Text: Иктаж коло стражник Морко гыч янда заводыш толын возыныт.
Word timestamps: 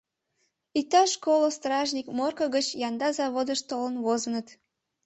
Иктаж 0.79 1.11
коло 1.23 1.49
стражник 1.57 2.07
Морко 2.17 2.45
гыч 2.55 2.67
янда 2.87 3.09
заводыш 3.17 3.59
толын 3.69 3.95
возыныт. 4.05 4.47